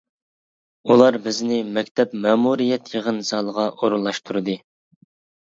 [0.93, 4.59] ئۇلار بىزنى مەكتەپ مەمۇرىيەت يىغىن زالىغا ئورۇنلاشتۇردى.